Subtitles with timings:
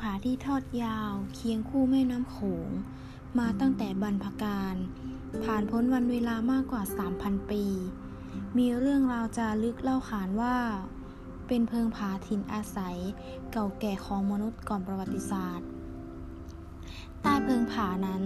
[0.00, 2.36] ผาที่ทอดยาว เคียงคู่แม่น้ำโข
[2.66, 2.68] ง
[3.38, 4.74] มาตั้งแต่บรรพการ
[5.44, 6.82] ผ่านพ้นวันเวลามากกว่า
[7.16, 7.64] 3,000 ปี
[8.58, 10.56] มีเรื่องราวจารึกเล่าขานว่า
[11.46, 12.98] เป็นเพิงผาถิ่นอาศัย
[13.52, 15.68] เก่าแก่ของมนุษย์ก่อนประวัติศาสตร์
[17.20, 18.22] ใต้เพิงผานั้น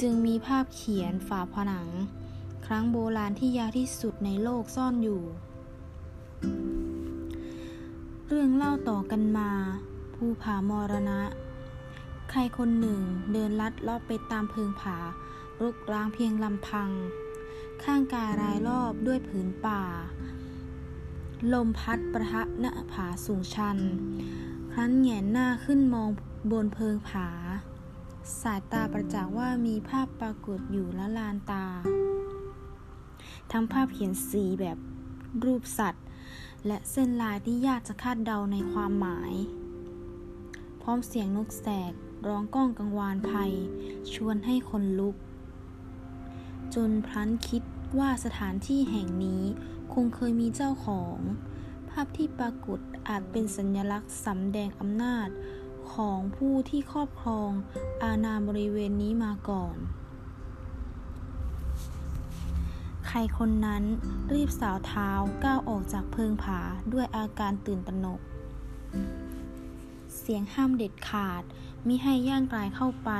[0.00, 1.88] จึงมีภาพเขียนฝาผนัง
[2.66, 5.22] ครั้งโบราณที่ยาวที่สุดในโลกซ่อนอยู่
[8.28, 9.50] เรื่องเล่าต่อกันมา
[10.22, 11.20] ภูผามรณะ
[12.30, 13.00] ใครคนหนึ่ง
[13.32, 14.98] เดินลัดลาะไปตามเพิงผา
[15.60, 16.90] รุกร้างเพียงลำพัง
[17.82, 19.82] ข้างกายรายรอบด้วยผืนป่า
[21.52, 23.78] ลมพัดประทะหน้าผาสูงชัน
[24.72, 26.08] ครั้นแงนหน้าขึ้นมอง
[26.50, 27.28] บนเพิงผา
[28.40, 31.66] สายตาประจักษ์ว่ามีภาพปรากฏอยู่ละลานตา
[33.50, 34.78] ทั้งภาพเขียนสีแบบ
[35.44, 36.04] รูปสัตว์
[36.66, 39.34] และเส้นลายที่ยากจะคาดเดาในความหมาย
[40.88, 41.92] ร้อมเสียงนกแสก
[42.26, 43.52] ร้องก้องกังวานภัย
[44.12, 45.16] ชวนให้คนลุก
[46.74, 47.62] จนพลันคิด
[47.98, 49.42] ว่าสถานที่แห่งนี้
[49.92, 51.18] คงเคยมีเจ้าของ
[51.88, 52.78] ภาพที่ปรากฏ
[53.08, 55.28] อาจเป็นสัญลักษณ์สำแดงอำนาจ
[55.92, 57.50] ของผู้ที่ครอบครอง
[58.02, 59.76] อาณาบริเวณนี้มาก่อน
[63.06, 63.84] ใครคนนั้น
[64.34, 65.10] รีบสาวเท้า
[65.44, 66.60] ก้าวออกจากเพิงผา
[66.92, 68.20] ด้วยอาการตื่นตระหนก
[70.20, 71.42] เสียงห้ามเด็ดขาด
[71.86, 73.10] มิให้ย่างกลายเข้าไป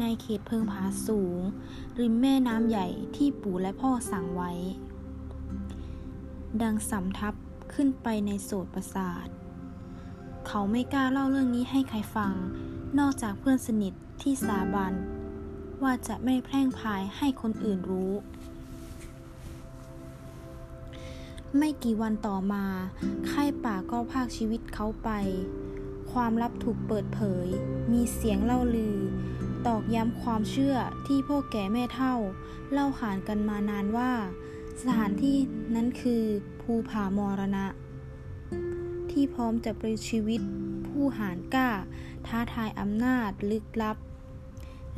[0.00, 1.40] ในเขตเพิงผาสูง
[2.00, 4.52] ริมแม่น้ำใหญ่ที่ปู่และพ่อสั่งไว้
[6.62, 7.34] ดังสำทับ
[7.74, 9.26] ขึ้นไปในโสดประสาท
[10.46, 12.32] เขาไม่กล้าเล่าเรื่องนี้ให้ใครฟัง
[12.98, 14.94] นอกจากเพื่อนสนิทที่สาบาน
[15.82, 18.12] ว่าจะไม่แพร่งพายให้คนอื่นรู้
[21.58, 22.64] ไม่กี่วันต่อมา
[23.30, 25.10] ค่ายป่าก็พากชีวิตเขาไป
[26.14, 27.46] ความลับถูกเปิดเผย
[27.92, 28.98] มีเสียงเล่าลือ
[29.66, 30.76] ตอกย้ำความเชื่อ
[31.06, 32.14] ที่พ่อแก่แม่เท่า
[32.72, 34.12] เล่าขานกันมานานว่า
[34.80, 35.36] สถานที่
[35.74, 36.22] นั้นคือ
[36.60, 37.66] ภูผามรณะ
[39.10, 40.40] ที่พร้อมจะปลิชีวิต
[40.86, 41.68] ผู้หารกล้า
[42.26, 43.96] ท้าทายอำนาจลึกลับ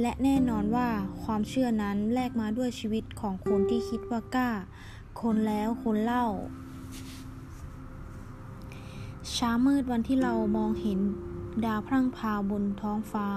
[0.00, 0.88] และแน่นอนว่า
[1.22, 4.50] ความเชื่อนั้นแลกมาด้วยชีวิตของคนที่คิดว่ากล้า
[5.22, 6.26] คนแล้วคนเล่า
[9.38, 11.00] เช้ามืดวันที่เรามองเห็น
[11.64, 13.28] ดาวพรั่งพราวบนท้องฟ้า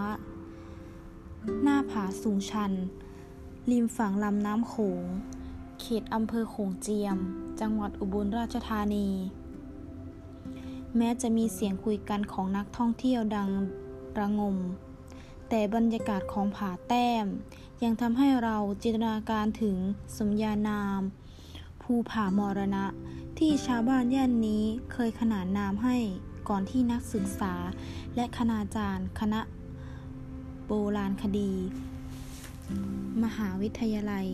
[1.64, 2.72] หน้าผาสูงชัน
[3.72, 5.04] ริมฝั่งลำน้ำโขง
[5.80, 7.18] เขตอำเภอโขงเจียม
[7.60, 9.10] จังหวัดอุบลราชธานี
[10.98, 13.50] แม้จะมีเสียงคุยกันของนักท่องเที่ยวดัง
[14.20, 14.58] ระงม
[15.50, 17.26] แต่บรรยากาศของผาแต้ม
[17.84, 19.78] ยังทำให้เราจินตนาการถึง
[20.18, 21.02] สมญานาม
[21.82, 22.86] ภูผามรณะ
[23.46, 25.98] ที่ชาวบ้านย่านนี้เคยขนานนามให้
[26.50, 27.54] ก่อนที่นักศึกษา
[28.16, 29.42] และคณาจารย์ คณะ
[30.66, 31.52] โบราณคดี
[33.24, 34.28] มหาวิทยาลัย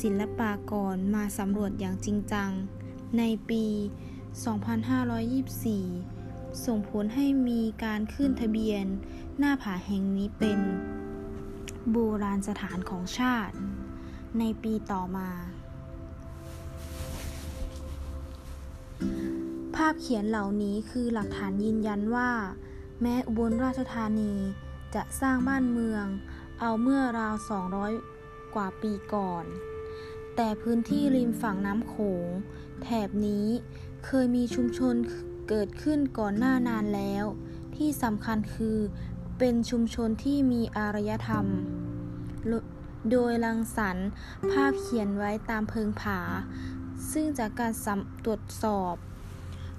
[0.00, 2.50] ศิลปากรมาสำรวจอย่างจริงจัง
[3.18, 3.64] ในปี
[5.70, 8.84] 2524 ส่งผลให้มีการขึ้นทะเบียน
[9.38, 10.58] หน้าผาแห่งนี้เป็น
[11.90, 13.54] โบราณสถานของชาติ
[14.38, 22.30] ในปีต่อมาาพเขียนเหล่านี้คือหลักฐานยืนยันว่า
[23.02, 24.34] แม้อุบลราชธานี
[24.94, 26.04] จะสร้างบ้านเมือง
[26.60, 27.34] เอาเมื่อราว
[27.94, 29.44] 200 กว่าปีก่อน
[30.36, 31.94] แต่พื้นที่ริมฝั่งน้ำโข
[32.26, 32.28] ง
[32.82, 33.46] แถบนี้
[34.04, 34.94] เคยมีชุมชน
[35.48, 37.24] เกิดขึ้นก่อนหน้านานแล้ว
[37.76, 38.78] ที่สำคัญคือ
[39.38, 41.46] เป็นชุมชนที่มีอารยธรรม
[43.10, 44.08] โดยรังสรรค์
[44.50, 46.20] ภาพเขียนไว้ตามเพิงผา
[47.12, 47.72] ซึ่งจากการ
[48.24, 48.94] ตรวจสอบ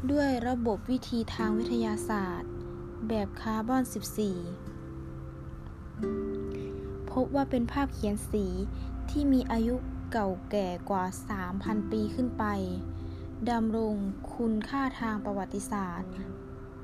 [0.10, 2.52] ด้วยระบบวิธีทางวิทยาศาสตร์
[3.08, 3.84] แบบคาร์บอน
[5.06, 8.46] 14 พบว่าเป็นภาพเขียนสี
[9.10, 9.76] ที่มีอายุ
[10.12, 11.06] เก่าแก่กว่า
[11.48, 12.46] 3,000 ปีขึ้นไป
[13.50, 13.96] ดำรง
[14.36, 16.12] คุณค่าทางประวัติศาสตร์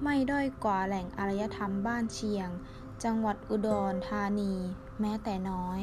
[0.04, 2.50] ไม่ด้อยกว่าแหล่งอารยธรรมบ้านเชียง
[3.04, 4.54] จังหวัดอุดรธานี
[5.00, 5.80] แม้แต่น้อย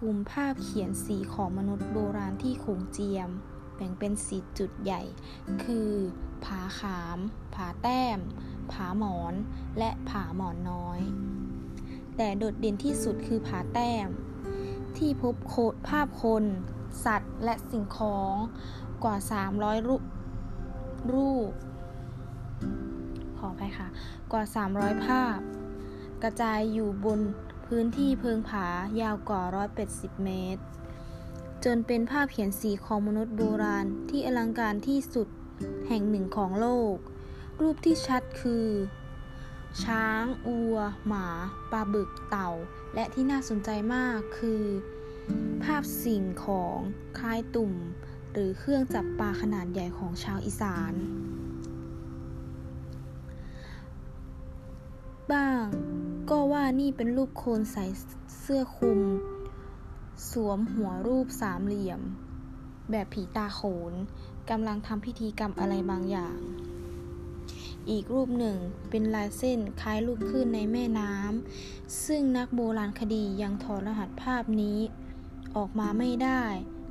[0.00, 3.30] กลุ่มภาพเขียนสีของมนุษย์โบราณที่ขงเจียม
[3.76, 5.02] แบ่งเป็นสีจุดใหญ่
[5.64, 5.90] คือ
[6.44, 7.18] ผาขาม
[7.54, 8.18] ผาแต้ม
[8.72, 9.34] ผาหมอน
[9.78, 11.00] และผาหมอนน้อย
[12.16, 14.08] แต่โดดเด่นที่สุดคือผาแต้ม
[14.96, 16.44] ที่พบโคดภาพคน
[17.04, 18.34] สัตว์และสิ่งของ
[19.04, 19.16] กว่า
[19.52, 20.02] 300 รูป
[21.12, 21.52] รูป
[23.38, 23.88] ขอไปค่ะ
[24.32, 24.44] กว่า
[24.74, 25.38] 300 ภาพ
[26.22, 27.20] กระจายอยู่บน
[27.66, 28.66] พื้นที่เพิงผา
[29.00, 29.42] ยาวกว่า
[29.82, 30.62] 180 เมตร
[31.64, 35.28] จนเป็นภาพเขียนสีของมนุษย์โบราณที่อลังการที่สุด
[35.88, 36.96] แห่งหนึ่งของโลก
[37.60, 38.66] รูปที่ชัดคือ
[39.84, 40.76] ช้าง อัว
[41.06, 41.26] หมา
[41.72, 42.50] ปลาบึกเต่า
[42.94, 44.64] และที่น่าสนใจมากคือ
[45.62, 46.76] ภาพสิ่งของ
[47.18, 47.72] คล้ายตุ่ม
[48.32, 50.92] หรือเครื่องจับปลาขนาดใหญ่ของชาวอีสาน
[55.32, 55.64] บ้าง
[56.30, 57.84] ก็ว่านี่เป็นรูปโคนใส่
[58.40, 59.00] เสื้อคลุม
[60.30, 62.00] สวมหัวรูปสามเหลี่ยม
[62.90, 63.60] แบบผีตาโข
[63.90, 63.92] น
[64.50, 66.38] กำลังทำพิธีกรรมอะไรบางอย่าง
[67.90, 68.56] อีกรูปหนึ่ง
[68.90, 74.78] เป็นลายเส้นคล้ายรูปคลื่นในแม่น้ำซึ่งนักโบราณคดียังถอดรหัสภาพนี้
[75.56, 76.42] ออกมาไม่ได้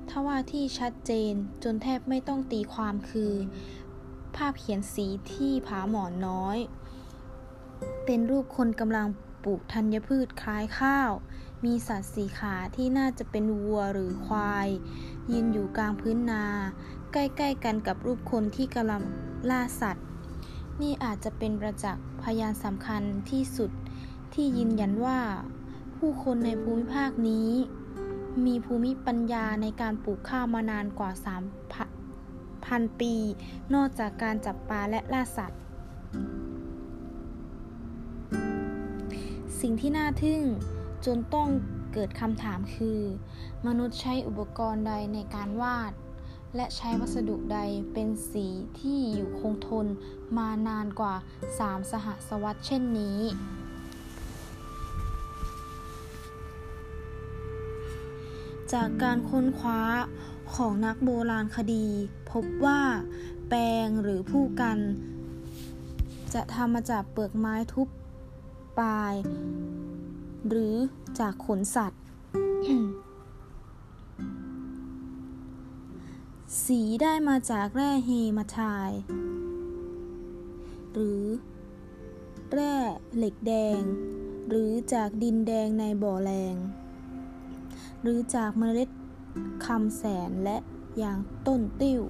[0.10, 1.33] ถ้าว่าที่ชัดเจน
[1.63, 3.33] จนแทบไม่ต้องตีความคือ
[4.36, 6.57] ภาพเขียนสีที่ผาหมอนน้อย
[8.06, 9.07] เป็นรูปคนกำลัง
[9.44, 11.12] ปลูกธัญพืชคล้ายข้าว
[11.63, 14.68] มีสัตว์สีขาที่น่าจะเป็นวัวหรือควาย
[15.31, 16.46] ยืนอยู่กลางพื้นนา
[17.13, 19.02] ใกล้ๆกันกับรูปคนที่กำลัง
[19.50, 20.06] ล่าสัตว์
[20.81, 23.72] นี่อาจจะเป็นประจักษ์พยานสำคัญที่สุด
[24.34, 25.19] ที่ยืนยันว่า
[25.98, 27.50] ผู้คนในภูมิภาคนี้
[28.46, 31.12] มีภูมิปัญญาในการปลูกข้าวมานานกว่า
[31.90, 33.13] 3พันปี
[33.74, 35.60] นอกจากการจับปลาและล่าสัตว์
[39.60, 40.42] สิ่งที่น่าทึ่ง
[41.06, 41.50] จนต้อง
[41.94, 43.01] เกิดคำถามคือ
[43.68, 45.92] มนุษย์ใช้อุปกรณ์ใดในการวาด
[46.56, 47.59] และใช้วัสดุใด
[47.94, 48.47] เป็นสี
[48.80, 49.88] ที่อยู่คงทน
[50.38, 51.15] มานานกว่า
[51.53, 53.19] 3 สหศวรรษเช่นนี้
[58.74, 59.81] จากการค้นคว้า
[60.56, 61.88] ของนักโบราณคดี
[62.31, 62.81] พบว่า
[63.50, 64.77] แปลงหรือผู้กัน
[66.33, 67.88] จะทำมาจากเปลือกไม้ทุบ
[68.80, 69.13] ปลาย
[70.50, 70.75] หรือ
[71.19, 72.01] จากขนสัตว์
[76.65, 78.92] สีได้มาจากแร่เฮมาทาย
[80.94, 81.24] หรือ
[82.51, 82.75] แร่
[83.15, 83.80] เหล็กแดง
[84.50, 86.56] หรือจากดินแดงในบ่อแรง
[88.01, 88.89] หรือจากเมล็ด
[89.65, 90.57] คำแสนและ
[91.01, 92.01] ยางต้นติ้ว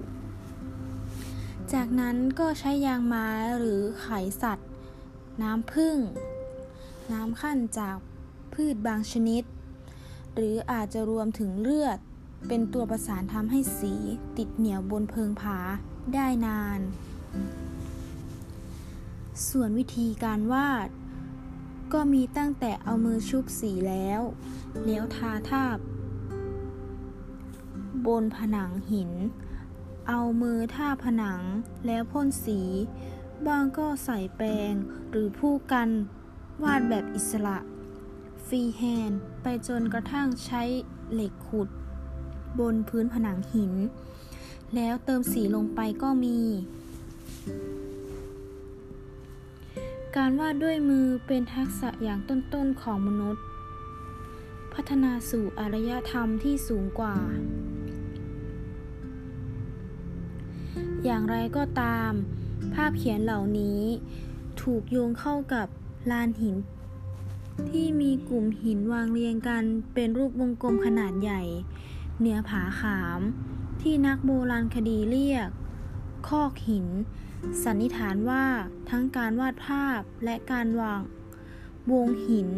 [1.72, 3.28] จากนั้นก็ใช้ยางไม้
[3.58, 4.08] หรือไข
[4.42, 4.68] สัตว์
[5.42, 5.98] น้ำผึ้ง
[7.12, 7.96] น้ำขั้นจาก
[8.56, 9.42] พืชบางชนิด
[10.34, 11.98] หรืออาจจะรวมถึงเลือด
[12.48, 13.94] เป็นตัวประสานทำให้สี
[14.36, 15.58] ติดเหนียวบนเพิงผา
[16.14, 16.80] ได้นาน
[19.48, 20.88] ส่วนวิธีการวาด
[21.92, 24.20] ก็มีตั้งแต่เอามือชุบสีแล้ว
[24.84, 25.78] แล้วทาทาบ
[28.06, 29.12] บนผนังหิน
[30.08, 31.40] เอามือทาบผนัง
[31.86, 32.60] แล้วพ่นสี
[33.46, 34.72] บ้างก็ใช้แปรง
[35.10, 35.88] หรือพู่กัน
[36.62, 37.58] วาดแบบอิสระ
[38.46, 40.62] freehand ไปจนกระทั่งใช้
[41.12, 41.68] เหล็กขุด
[42.58, 43.72] บนพื้นผนังหิน
[44.74, 46.38] แล้วเติมสีลงไปก็มี
[50.16, 53.44] การวาดด้วยมือเป็นทักษะอย่างต้นๆของมนุษย์
[54.74, 57.16] พัฒนาสู่อารยธรรมที่สูงกว่า
[61.04, 62.12] อย่างไรก็ตาม
[62.74, 63.80] ภาพเขียนเหล่านี้
[64.62, 65.66] ถูกโยงเข้ากับ
[66.10, 66.56] ลานหิน
[67.70, 69.64] ที่มีกลุ่มหินวางเรียงกัน
[69.94, 71.42] เป็นรูปวงกลมขนาดใหญ่
[72.18, 73.20] เหนือผาขาม
[73.82, 75.48] ที่นักโบราณคดีเรียก
[76.28, 76.86] คอกหิน
[77.64, 78.44] สันนิษฐานว่า
[78.90, 81.00] ทั้งการวาดภาพและการวาง
[81.92, 82.48] วงหิน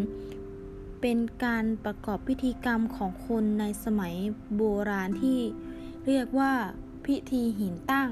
[1.01, 4.15] เป็นการประกอบพิธีกรรมของคนในสมัย
[4.57, 5.39] โบราณที่
[6.07, 6.53] เรียกว่า
[7.05, 8.11] พิธีหินตั้ง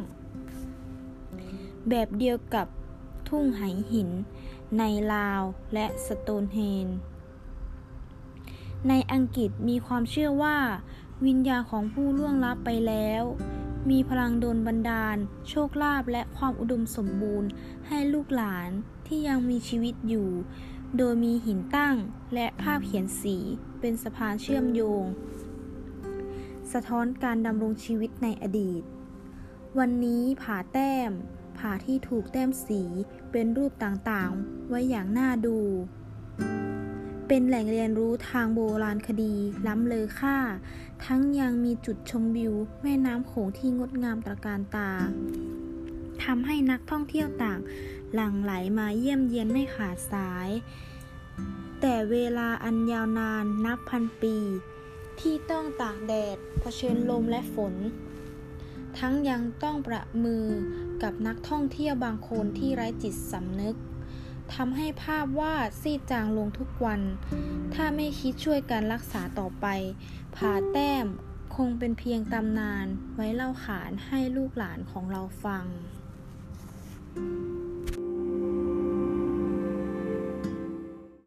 [1.89, 2.67] แบบเดียวกับ
[3.29, 3.63] ทุ่งไห
[3.93, 4.11] หิน
[4.79, 4.83] ใน
[5.13, 5.43] ลาว
[5.75, 6.89] และสโตนเฮน
[8.89, 10.59] ในอังกฤษมีความเชื่อว่า
[11.27, 13.23] วิญญาณของผู้ล่วงลับไปแล้ว
[13.91, 15.17] มีพลังโดนบันดาล
[15.49, 17.49] โชคลาภและความอุดมสมบูรณ์
[17.89, 18.69] ให้ลูกหลาน
[19.07, 20.29] ที่ยังมีชีวิตอยู่
[20.97, 21.95] โดยมีหินตั้ง
[22.35, 23.37] และภาพเขียนสี
[23.81, 25.05] เป็นสะพานเชื่อมโยง
[26.73, 28.83] สะท้อนการดำรงชีวิตในอดีต
[29.79, 31.11] วันนี้ผาแต้ม
[31.59, 32.83] ผาที่ถูกแต้มสี
[33.33, 35.59] เป็นรูปต่างๆ ไว้อย่างน่าดู
[37.29, 39.35] เป็นแหล่งเรียนรู้ทางโบราณคดี
[39.67, 40.37] ล้ำเลอค่า
[41.05, 44.91] ทั้งยังมีจุดชมวิวแม่น้ำโขงที่งดงามตระการตา
[46.25, 47.61] ทำให้นักท่องเที่ยวต่าง
[48.15, 50.49] หลั่งไหลมาเยี่ยมเยียนไม่ขาดสาย
[51.81, 54.37] แต่เวลาอันยาวนานนับพันปี
[55.21, 57.75] ที่ต้องตากแดดเผชิญลมและฝน
[58.99, 60.47] ทั้งยังต้องประมือ
[61.03, 63.77] กับนักท่องเที่ยวบางคนที่ไร้จิตสำนึก
[64.55, 67.01] ทำให้ภาพวาดซีดจางลงทุกวัน
[67.75, 69.67] ถ้าไม่คิดช่วยกันรักษาต่อไป
[70.37, 71.07] ผาแต้ม
[71.57, 75.65] คงเป็นเพียงตำนานไว้เล่าขานให้ลูกหลานของเราฟัง
[77.17, 77.56] thank you